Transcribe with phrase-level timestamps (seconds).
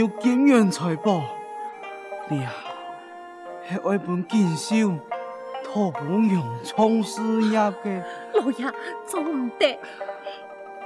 [0.00, 1.20] 有金元财宝，
[2.30, 2.50] 你啊，
[3.68, 4.94] 系爱本锦绣，
[5.62, 8.02] 托付用创事业嘅。
[8.32, 8.64] 老爷
[9.06, 9.78] 做唔得，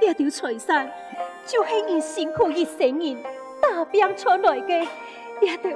[0.01, 0.91] 呢条财产
[1.45, 3.23] 就系你辛苦一生人
[3.61, 5.71] 打拼出来嘅，呢条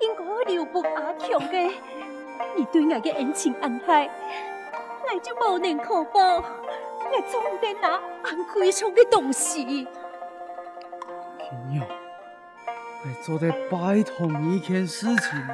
[0.00, 1.70] 应该留给阿强嘅。
[2.56, 4.10] 你对我嘅恩情恩爱，
[5.04, 9.86] 我就无能可报，我做唔得拿安贵重嘅东西。
[11.38, 11.93] 天佑，我
[13.24, 15.48] 做得拜托你一件事情。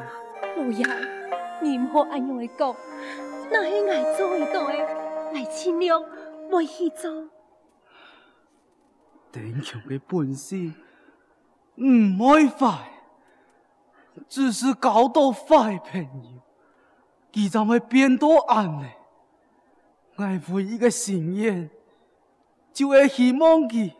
[0.56, 0.84] 老爷，
[1.62, 2.74] 你唔好安样的讲，
[3.48, 4.84] 那系我做得到嘅，
[5.32, 6.02] 我尽量
[6.50, 7.28] 袂去做。
[9.30, 10.72] 顶强嘅本事
[11.76, 12.90] 唔会坏，
[14.28, 16.42] 只是搞到坏朋友，
[17.32, 18.96] 佢就会变多暗嘞。
[20.16, 21.70] 我唯一个心愿，
[22.72, 23.92] 就会希望佢。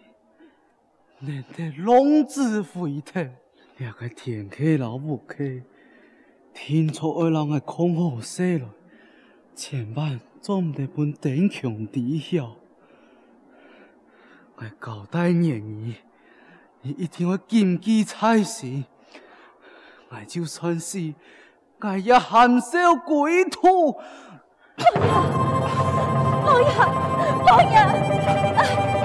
[1.20, 3.20] 能得浪子回头，
[3.80, 5.42] 两个天客老母客，
[6.52, 8.74] 听错二郎的空好些了，
[9.54, 12.56] 千万做唔得本顶穷底小。
[14.56, 15.94] 我交代言语，
[16.82, 18.84] 你一定要谨记在心。
[20.10, 21.14] 我就算是，
[21.80, 23.98] 我也含笑归途。
[26.44, 26.68] 老爷，
[27.46, 27.80] 老爷，
[28.54, 28.99] 老爷。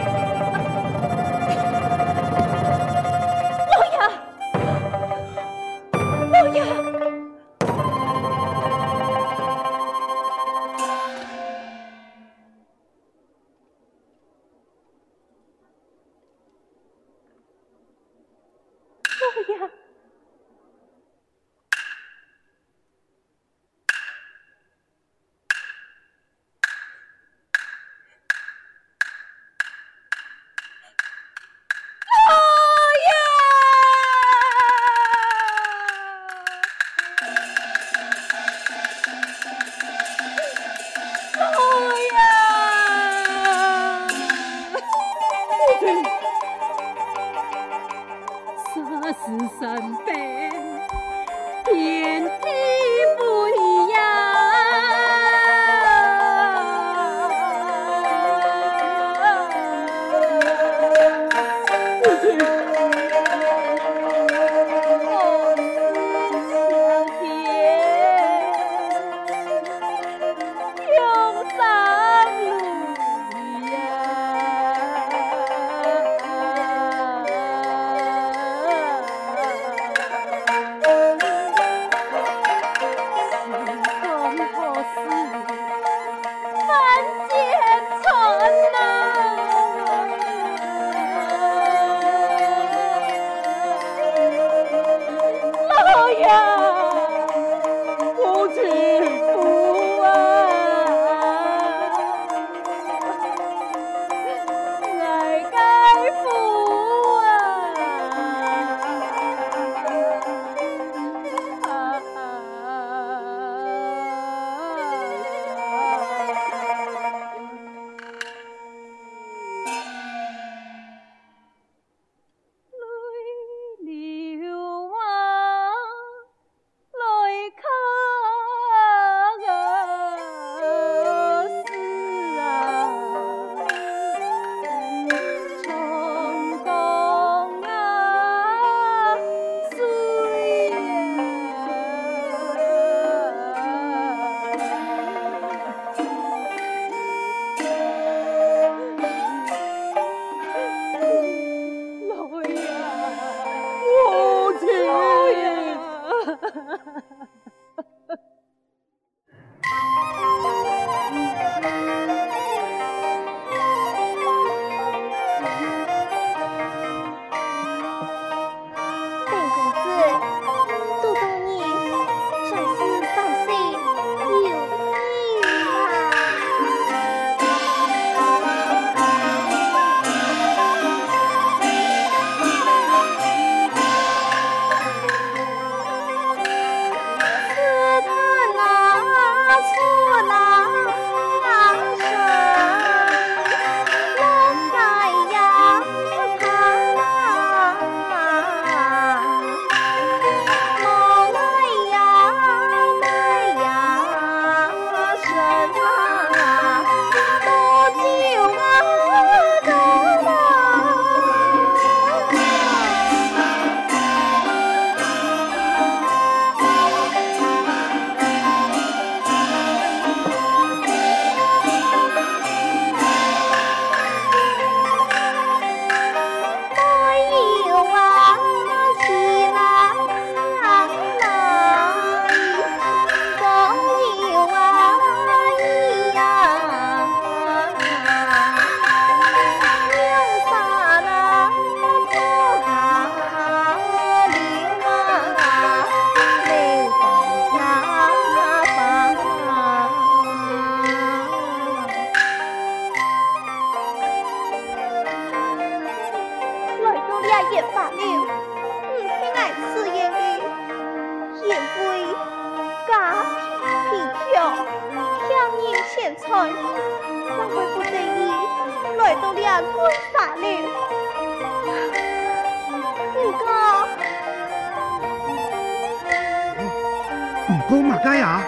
[277.65, 278.43] 唔过嘛该啊？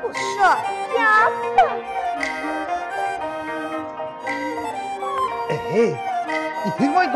[0.00, 0.56] 不说
[0.94, 0.98] 也
[1.56, 1.62] 罢。
[5.50, 5.52] 哎。
[6.64, 7.14] 你听我讲，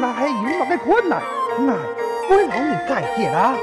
[0.00, 1.22] 那还有那个困难，
[1.60, 1.74] 那
[2.28, 3.54] 我老你解决啊！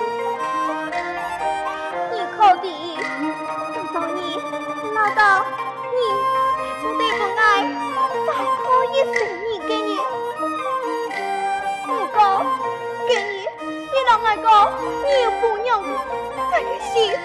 [16.94, 17.16] 心有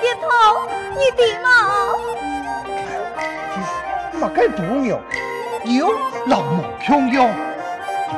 [0.00, 0.28] 点痛，
[0.92, 1.46] 你的嘛？
[3.54, 3.70] 其实，
[4.18, 5.00] 乜嘅不用，
[5.64, 5.78] 有。
[6.26, 7.30] 老毛强用，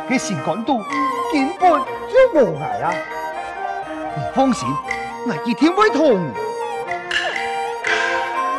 [0.08, 0.82] 佢心肝肚
[1.32, 1.70] 根本
[2.08, 2.90] 就无碍啊！
[4.16, 4.68] 你放心，
[5.28, 6.32] 我一定会痛你。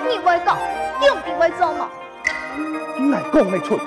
[0.07, 0.57] 你会讲，
[1.01, 1.89] 用定会做吗？
[2.97, 3.77] 我讲得出，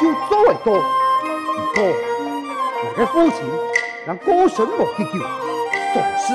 [0.00, 0.64] 就做得到。
[0.64, 1.82] 不过，
[2.84, 3.38] 我的父亲
[4.06, 5.18] 让高声无结局，
[5.92, 6.32] 丧事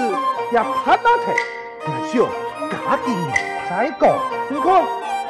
[0.52, 1.36] 也拍打退，
[1.86, 2.14] 我想
[2.72, 3.08] 家境
[3.70, 4.02] 再讲。
[4.50, 4.68] 你看，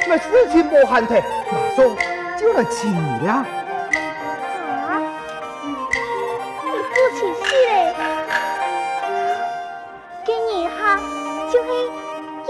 [0.10, 1.78] 我事情无限退，马上。
[2.38, 3.34] 就来请你了。
[3.34, 5.02] 啊？
[6.64, 7.96] 你父亲死嘞？
[10.24, 11.00] 给你哈，
[11.52, 11.68] 就是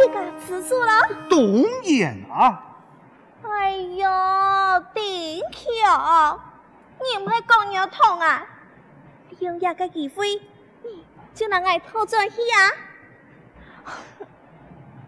[0.04, 0.16] 一个
[0.46, 0.92] 吃素了。
[1.30, 1.40] 当
[1.98, 2.66] 然啊。
[3.50, 4.06] 哎呦，
[4.94, 6.38] 丁巧，
[7.00, 8.46] 你唔系讲要痛啊？
[9.40, 10.42] 用一个机会，
[11.38, 12.74] 你就能爱偷转去啊？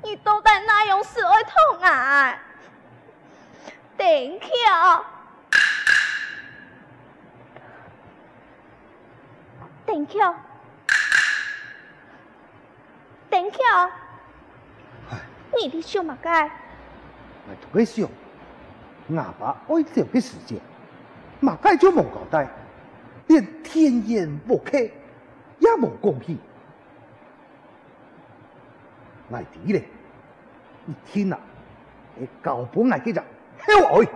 [0.03, 2.37] 你到底哪样时会痛啊？
[3.97, 5.03] 丁巧，
[9.87, 10.35] 丁巧，
[13.31, 13.57] 丁巧，
[15.57, 16.43] 你的小马盖，
[17.47, 18.07] 我同佢想，
[19.17, 20.59] 阿爸爱走嘅时间，
[21.39, 22.47] 马盖就冇交代，
[23.25, 24.93] 连甜言蜜语
[25.59, 26.37] 也冇讲起，
[29.31, 29.83] 爱弟咧，
[30.85, 31.39] 你听啊，
[32.15, 33.21] 你搞本来嘅就。
[33.21, 34.07] 好爱，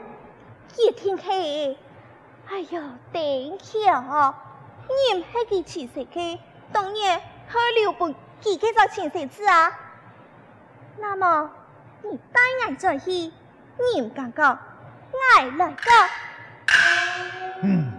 [0.78, 1.78] 一天起，
[2.48, 2.82] 哎呦，
[3.12, 4.34] 丁巧，
[4.88, 6.40] 你唔系佢亲生嘅，
[6.72, 7.22] 当年
[7.52, 8.10] 佢留不
[8.40, 9.80] 几个做亲生子啊？
[10.98, 11.52] 那么
[12.04, 14.58] 你带俺转去，你唔敢讲，
[15.38, 16.10] 俺来讲。
[17.64, 17.92] 嗯，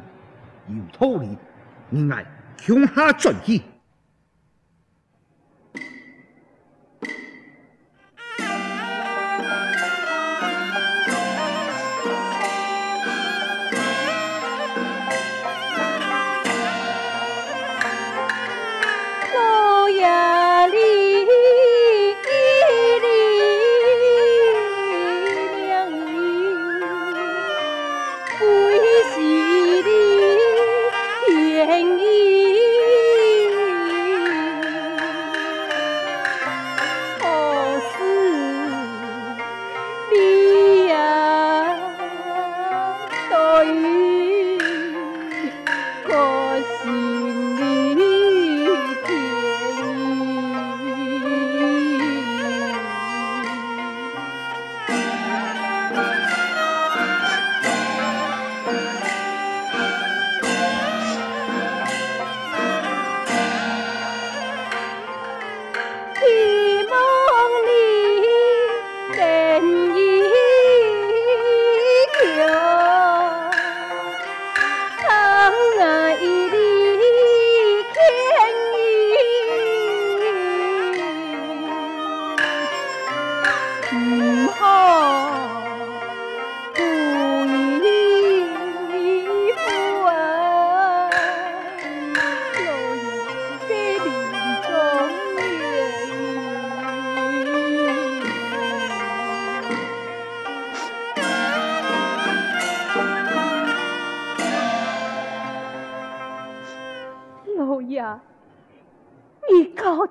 [0.68, 1.38] 有道理，
[1.90, 2.24] 你爱
[2.66, 3.12] 向下
[46.86, 47.43] E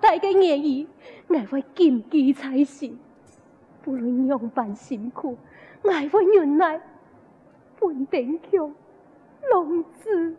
[0.03, 0.19] 转
[2.61, 2.97] 去。
[3.83, 5.37] 不论样般辛苦，
[5.81, 6.79] 我会忍耐，
[7.79, 8.71] 本丁巧，
[9.51, 10.37] 浪子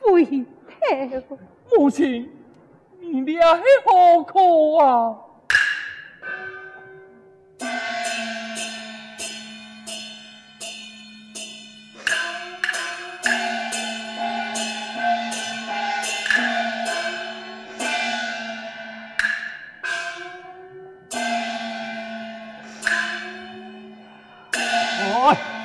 [0.00, 1.38] 回头。
[1.76, 2.28] 母亲，
[2.98, 5.16] 你俩系何苦啊？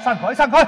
[0.03, 0.67] 散开，散开！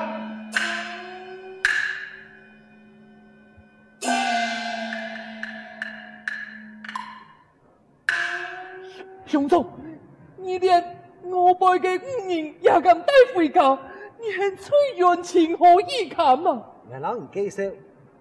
[9.26, 9.66] 兄长，
[10.38, 10.82] 你连
[11.24, 13.78] 我辈嘅五人也敢带回家，
[14.20, 16.64] 你系催怨情何以堪啊？
[16.90, 17.64] 我老人介绍，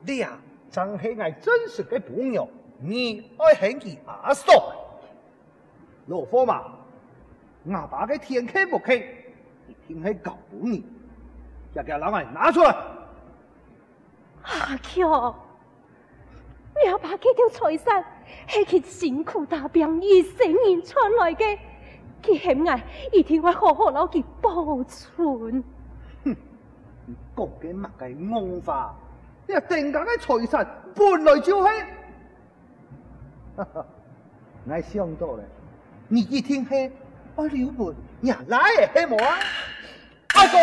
[0.00, 0.38] 你啊，
[0.70, 2.48] 真系我真实嘅朋友，
[2.80, 4.50] 你爱恨佢阿叔。
[6.06, 6.62] 老骆马，
[7.64, 9.02] 我爸嘅天客不客，一
[9.86, 10.84] 定系搞你，
[11.74, 12.76] 要叫老外拿出来。
[14.42, 15.34] 阿强，
[16.74, 18.04] 你阿爸这条财产
[18.48, 21.58] 系佢辛苦打拼一生人赚来嘅，
[22.22, 25.64] 佢险爱一定会好好留佢保存。
[26.24, 26.36] 哼，
[27.06, 28.94] 你讲嘅乜嘅谎话？
[29.46, 31.68] 你定价嘅财产本来就系，
[33.56, 33.86] 哈哈，
[34.66, 35.44] 我想到了。
[36.08, 36.90] 你一听系
[37.36, 39.16] 我刘本，你来也系么？
[40.34, 40.58] 阿哥，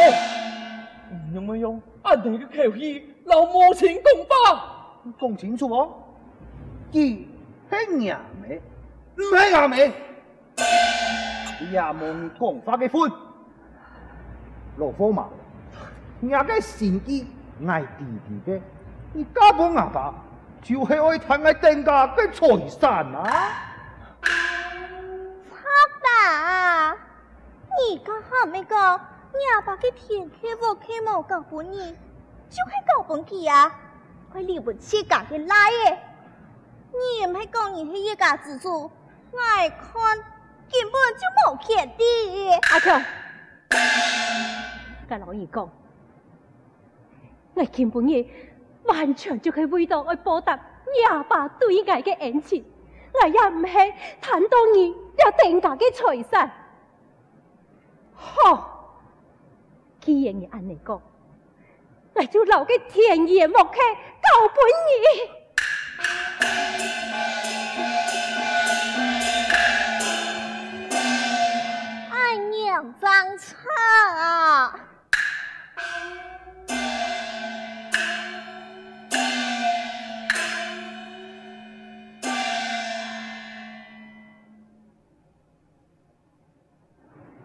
[1.34, 4.34] 用没用阿弟嘅口气，老无情公吧？
[5.20, 5.94] 讲清楚哦，
[6.92, 7.26] 佢
[7.70, 8.62] 系阿妹，
[9.16, 9.92] 唔系阿妹。
[11.78, 13.12] 阿门讲法嘅分，
[14.78, 15.28] 老骆马，
[16.32, 17.28] 阿个心机
[17.68, 18.62] 爱弟弟嘅，
[19.14, 20.14] 你家婆阿爸
[20.62, 23.71] 就系爱贪爱定价嘅财产啊！
[27.98, 29.00] 家下咪讲，
[29.34, 31.78] 你阿爸嘅天客我客冇搞本你，
[32.50, 33.80] 就系搞本佢啊！
[34.34, 35.98] 我离不起家嘅来嘅，
[36.92, 38.84] 你唔系讲你系一家之主，
[39.32, 40.18] 我看
[40.72, 42.04] 根本就冇欠的。
[42.72, 43.04] 阿强，
[45.08, 45.70] 跟老二讲，
[47.54, 48.26] 我根本嘢
[48.86, 52.64] 完全就系为到去报答你阿爸对我嘅恩情，
[53.14, 56.52] 我也唔系贪到你有定价嘅财产。
[58.22, 59.02] 好，
[60.00, 61.02] 既然你按你讲，
[62.14, 65.08] 那就留给田野牧客交本儿。
[72.12, 73.56] 哎娘，张差！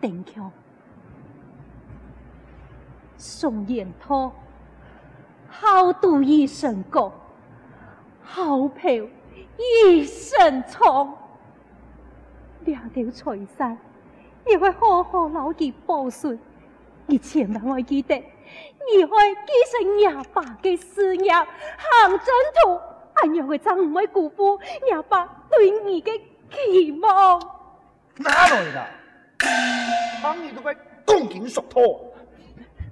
[0.00, 0.52] 定强。
[3.18, 4.32] 宋延涛，
[5.49, 7.12] 好赌一身功，
[8.23, 9.06] 好嫖
[9.56, 11.16] 一身仓。
[12.61, 13.78] 两条财产，
[14.46, 16.38] 你会好好牢记保存。
[17.06, 22.26] 你千万要记得，你会继承你阿爸嘅事业，行征
[22.64, 22.80] 途，
[23.14, 26.20] 俺样会真唔会辜负你阿爸对你嘅
[26.50, 27.40] 期望。
[28.16, 28.87] 哪来的？
[30.23, 32.05] 当你都快恭敬受托。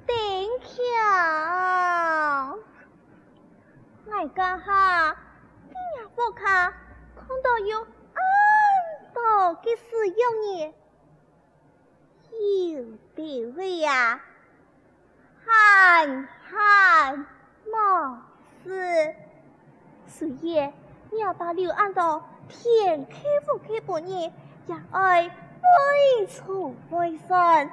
[0.07, 0.15] 定
[0.61, 2.59] 强，
[4.07, 5.17] 我家下
[5.69, 6.73] 今日屋卡
[7.15, 7.87] 看到有安
[9.13, 9.23] 多
[9.63, 10.75] 嘅使用呢，
[12.71, 14.21] 有地位呀，
[15.45, 17.27] 憨憨
[17.67, 18.19] 冇
[18.63, 19.15] 事，
[20.07, 20.73] 所以
[21.11, 24.33] 你要把刘安多天开福开本年，
[24.67, 27.71] 也爱为错为顺。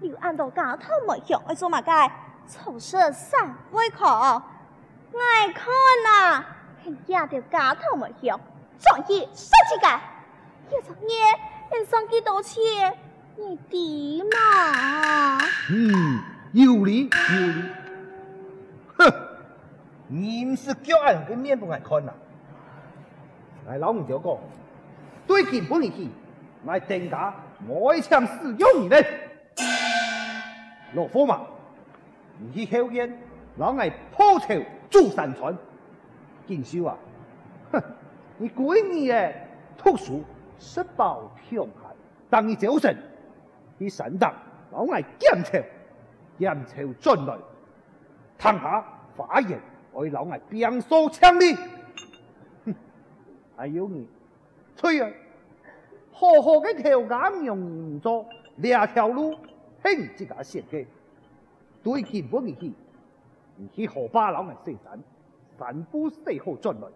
[0.00, 2.10] 刘安多家头没向，爱做乜嘅？
[2.48, 5.66] 丑事三回可，爱看
[6.04, 6.46] 呐啊！
[7.06, 8.40] 家条家头没向，
[8.78, 10.00] 所以说起个，
[10.70, 11.38] 一十年，
[11.70, 12.62] 人生几多钱？
[13.36, 15.38] 你点嘛？
[15.70, 16.20] 嗯，
[16.52, 17.64] 有理有理。
[18.96, 19.12] 哼，
[20.08, 22.12] 你唔是叫俺个面不爱看呐？
[23.66, 24.36] 来，老母就讲，
[25.26, 26.08] 对金不离去，
[26.64, 27.34] 来定价，
[27.68, 29.26] 我一枪使用你嘞。
[30.92, 31.40] 老骆马，
[32.38, 33.16] 你去后院，
[33.56, 35.56] 老爱破仇祝山川。
[36.46, 36.96] 金秀啊，
[37.70, 37.80] 哼，
[38.38, 39.46] 你闺女诶，
[39.78, 40.24] 读书
[40.58, 41.94] 识报强悍，
[42.28, 42.96] 当你走神，
[43.78, 44.34] 你山当
[44.72, 45.62] 老爱检筹，
[46.38, 47.38] 检筹转来，
[48.36, 48.84] 堂下
[49.16, 49.60] 发言
[49.92, 51.54] 为老爱鞭数千里。
[52.64, 52.74] 哼，
[53.56, 54.08] 还有你，
[54.74, 55.12] 翠儿，
[56.10, 59.36] 好好嘅条件用做两条路。
[59.82, 60.86] 嘿，这个设计
[61.82, 62.72] 对金不离去，
[63.56, 64.98] 你去河坝老爱西山，
[65.58, 66.86] 三步四后转来，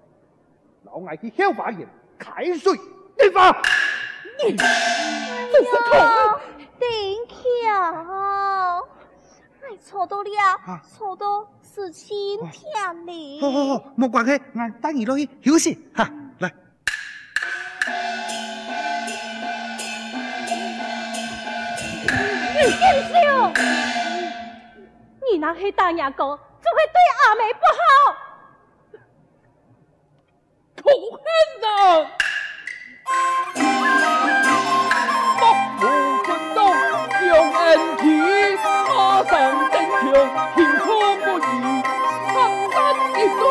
[0.85, 1.89] 老爱去小花园
[2.19, 3.51] 开水一发。
[3.51, 6.41] 哎呀，
[6.79, 8.81] 定强，
[9.63, 13.41] 哎，错到了，错到是晴天哩。
[13.41, 16.11] 好好好，莫关系，我带你落去休息哈。
[25.45, 27.83] 那黑大牙狗，只会对阿妹不好。
[30.75, 31.21] 痛恨
[31.61, 31.67] 呐！
[35.39, 35.43] 莫
[35.77, 35.83] 负
[36.25, 36.59] 君道，
[37.27, 37.63] 用恩
[37.99, 38.09] 情，
[38.89, 39.31] 马上
[39.71, 40.03] 登场，
[40.57, 40.89] 情况
[41.21, 41.43] 不义，
[42.33, 42.35] 单
[42.71, 42.75] 单
[43.11, 43.45] 一对。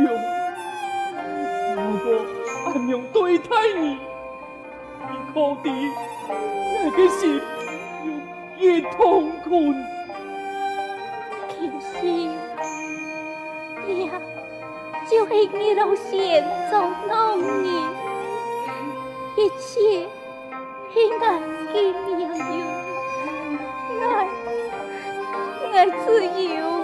[0.00, 0.06] 如
[2.04, 2.24] 果
[2.66, 3.98] 俺娘对待你
[5.00, 5.70] 你到底
[6.84, 7.40] 那个心
[8.58, 9.84] 有多痛苦呢
[11.48, 12.00] 其实
[15.10, 17.68] 就是你老先生弄你
[19.36, 20.08] 一切
[20.94, 21.40] 应该
[21.72, 22.60] 给娘用
[24.00, 24.28] 爱
[25.72, 26.77] 爱自由。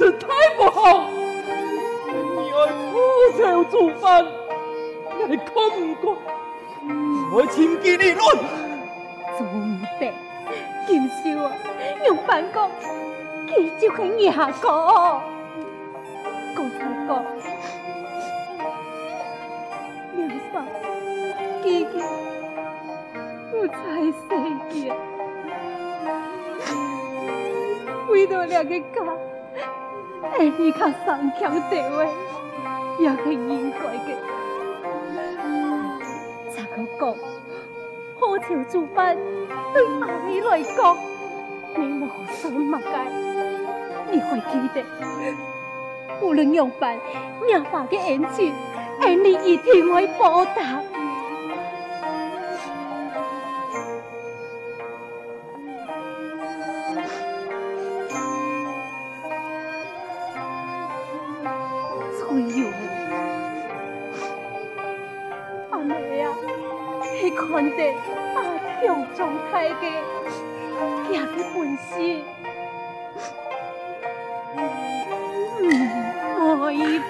[0.00, 1.10] 真太不好。
[2.08, 2.56] 你爱
[2.90, 2.96] 苦
[3.36, 4.24] 受做饭，
[5.18, 6.16] 你爱靠唔过，
[7.34, 8.18] 我请给你论。
[9.36, 10.10] 做唔得，
[10.86, 11.52] 今宵啊，
[12.06, 12.70] 用饭锅，
[13.46, 15.20] 佢就会热下锅。
[16.56, 16.62] 哥
[17.06, 17.22] 哥，
[20.16, 20.64] 娘嫂，
[21.62, 22.02] 弟弟，
[23.50, 24.22] 不才世
[24.70, 24.90] 界，
[28.08, 29.09] 为到两个家。
[30.32, 32.04] 爱你看上天对我
[32.98, 34.08] 也是应该的。
[36.50, 37.14] 咋个讲
[38.18, 39.16] 好像做办
[39.72, 40.96] 对阿妹来讲
[41.76, 42.86] 你无心忘记
[44.10, 44.84] 你会记得
[46.20, 46.98] 无论娘办
[47.46, 48.52] 娘爸的恩情
[49.00, 50.89] 阿你一定会报答。
[62.32, 62.68] 哎呦
[65.70, 66.32] 阿妹啊
[67.20, 67.70] 你看你
[68.36, 68.38] 把
[68.80, 69.74] 吊状态的
[71.08, 71.90] 这个本事
[75.60, 75.68] 你
[76.38, 77.00] 不一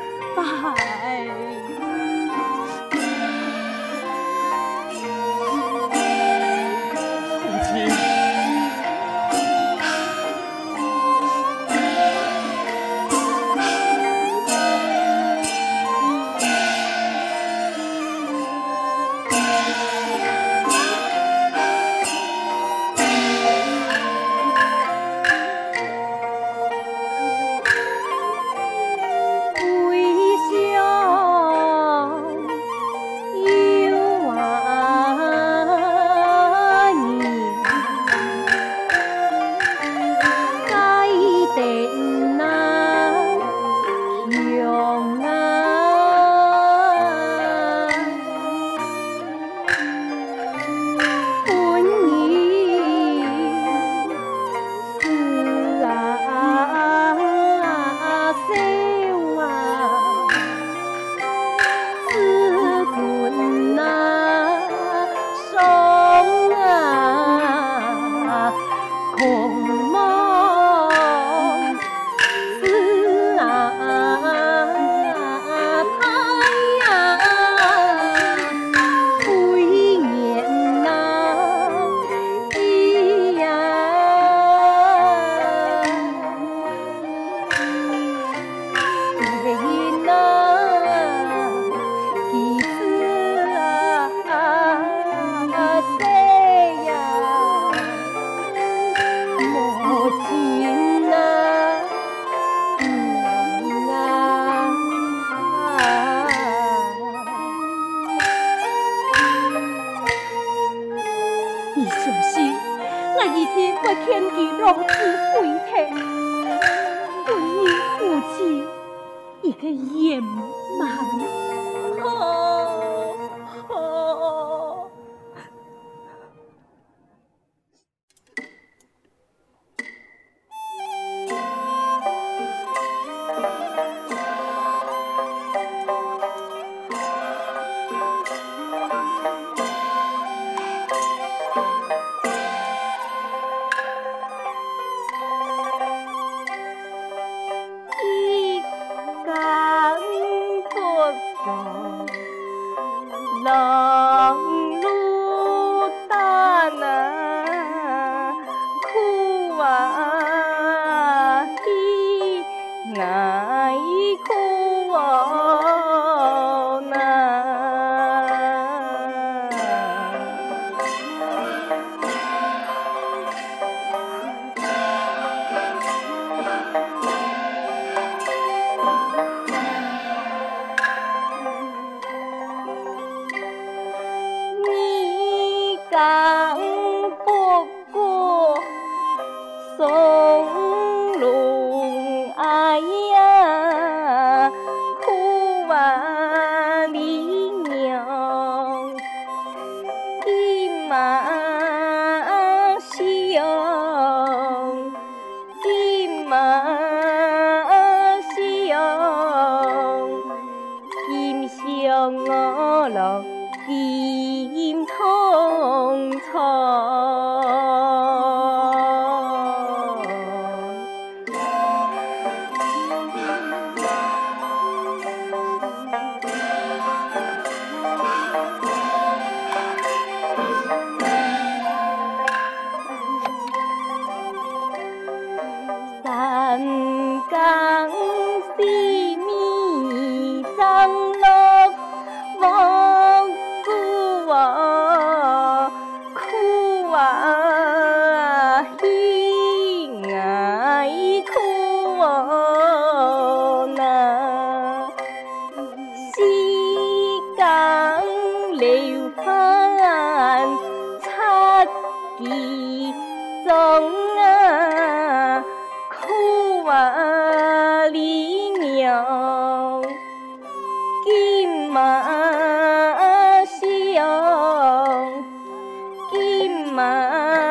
[276.81, 277.49] mà